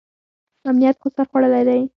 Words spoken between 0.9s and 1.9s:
خو سر خوړلی دی.